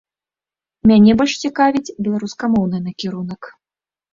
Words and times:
Мяне 0.91 1.11
больш 1.19 1.33
цікавіць 1.45 1.93
беларускамоўны 2.07 2.77
накірунак. 2.87 3.41